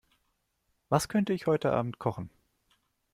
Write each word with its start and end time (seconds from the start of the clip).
Was 0.89 1.09
könnte 1.09 1.31
ich 1.31 1.45
heute 1.45 1.71
Abend 1.73 1.99
kochen? 1.99 2.31